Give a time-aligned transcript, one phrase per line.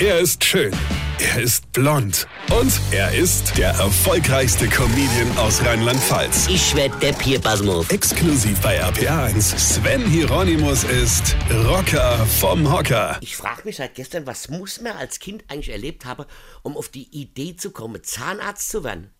[0.00, 0.72] Er ist schön.
[1.18, 2.28] Er ist blond.
[2.56, 6.46] Und er ist der erfolgreichste Comedian aus Rheinland-Pfalz.
[6.46, 7.90] Ich werd der Pierpasmus.
[7.90, 9.58] Exklusiv bei RPA1.
[9.58, 11.34] Sven Hieronymus ist
[11.66, 13.18] Rocker vom Hocker.
[13.22, 16.26] Ich frage mich seit gestern, was muss man als Kind eigentlich erlebt haben,
[16.62, 19.10] um auf die Idee zu kommen, Zahnarzt zu werden?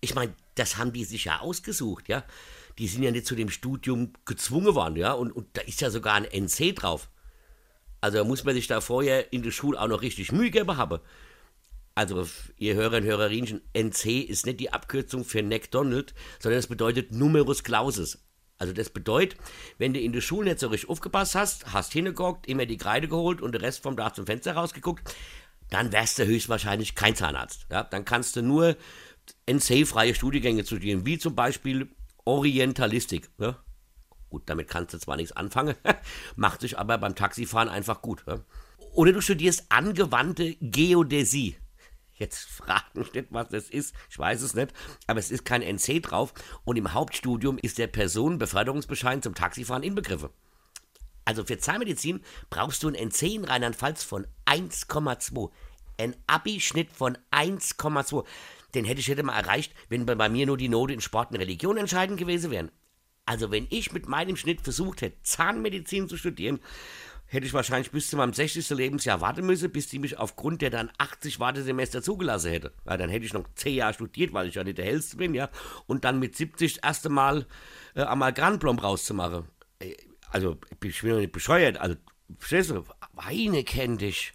[0.00, 2.24] Ich meine, das haben die sich ja ausgesucht, ja.
[2.78, 5.12] Die sind ja nicht zu dem Studium gezwungen worden, ja.
[5.12, 7.10] Und, und da ist ja sogar ein NC drauf.
[8.02, 10.76] Also da muss man sich da vorher in der Schule auch noch richtig Mühe geben
[10.76, 11.00] haben.
[11.94, 17.12] Also, ihr Hörer und Hörerinchen, NC ist nicht die Abkürzung für McDonald, sondern es bedeutet
[17.12, 18.18] Numerus Clausus.
[18.58, 19.38] Also das bedeutet,
[19.78, 23.08] wenn du in der Schule nicht so richtig aufgepasst hast, hast hingeguckt, immer die Kreide
[23.08, 25.14] geholt und den Rest vom Dach zum Fenster rausgeguckt,
[25.68, 27.66] dann wärst du höchstwahrscheinlich kein Zahnarzt.
[27.72, 27.82] Ja?
[27.82, 28.76] Dann kannst du nur
[29.46, 31.88] NC-freie Studiengänge studieren, wie zum Beispiel
[32.24, 33.30] Orientalistik.
[33.38, 33.58] Ja?
[34.32, 35.74] Gut, damit kannst du zwar nichts anfangen,
[36.36, 38.24] macht sich aber beim Taxifahren einfach gut.
[38.26, 38.38] Ja?
[38.94, 41.58] Oder du studierst angewandte Geodäsie.
[42.14, 43.94] Jetzt frag mich nicht, was das ist.
[44.08, 44.72] Ich weiß es nicht.
[45.06, 46.32] Aber es ist kein NC drauf.
[46.64, 50.30] Und im Hauptstudium ist der Personenbeförderungsbeschein zum Taxifahren inbegriffen.
[51.26, 55.50] Also für Zahnmedizin brauchst du einen NC in Rheinland-Pfalz von 1,2.
[55.98, 58.24] Ein Abi-Schnitt von 1,2.
[58.74, 61.36] Den hätte ich hätte mal erreicht, wenn bei mir nur die Note in Sport und
[61.36, 62.70] Religion entscheidend gewesen wären.
[63.24, 66.60] Also wenn ich mit meinem Schnitt versucht hätte, Zahnmedizin zu studieren,
[67.26, 68.68] hätte ich wahrscheinlich bis zu meinem 60.
[68.70, 72.72] Lebensjahr warten müssen, bis die mich aufgrund der dann 80 Wartesemester zugelassen hätte.
[72.84, 75.34] Weil dann hätte ich noch 10 Jahre studiert, weil ich ja nicht der Hellste bin,
[75.34, 75.48] ja.
[75.86, 77.46] Und dann mit 70 das erste Mal
[77.94, 79.46] äh, Amalgamplomb rauszumachen.
[79.78, 79.94] Äh,
[80.30, 81.78] also, ich bin noch nicht bescheuert.
[81.78, 81.96] Also,
[82.38, 82.84] verstehst du?
[83.14, 84.34] Weine kenn dich.